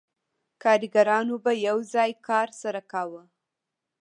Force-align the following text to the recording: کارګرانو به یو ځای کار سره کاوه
کارګرانو 0.63 1.35
به 1.43 1.51
یو 1.67 1.77
ځای 1.93 2.11
کار 2.27 2.47
سره 2.61 2.81
کاوه 2.91 3.23